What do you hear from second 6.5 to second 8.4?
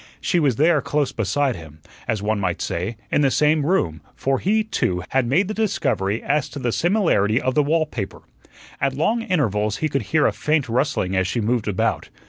the similarity of the wallpaper.